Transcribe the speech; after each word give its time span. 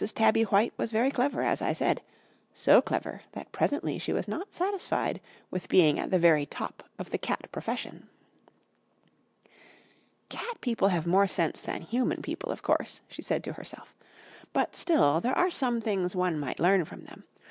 Tabby 0.15 0.41
White 0.45 0.73
was 0.77 0.91
very 0.91 1.11
clever, 1.11 1.43
as 1.43 1.61
I 1.61 1.73
said 1.73 2.01
so 2.55 2.81
clever 2.81 3.21
that 3.33 3.51
presently 3.51 3.99
she 3.99 4.11
was 4.11 4.27
not 4.27 4.51
satisfied 4.51 5.21
with 5.51 5.67
being 5.69 5.99
at 5.99 6.09
the 6.09 6.17
very 6.17 6.43
top 6.47 6.81
of 6.97 7.11
the 7.11 7.19
cat 7.19 7.51
profession. 7.51 8.09
"'Cat 10.27 10.59
people 10.59 10.87
have 10.87 11.05
more 11.05 11.27
sense 11.27 11.61
than 11.61 11.83
human 11.83 12.23
people, 12.23 12.51
of 12.51 12.63
course,' 12.63 13.01
she 13.09 13.21
said 13.21 13.43
to 13.43 13.53
herself; 13.53 13.93
'but 14.53 14.75
still 14.75 15.21
there 15.21 15.37
are 15.37 15.51
some 15.51 15.79
things 15.81 16.15
one 16.15 16.39
might 16.39 16.59
learn 16.59 16.83
from 16.83 17.01
them. 17.03 17.23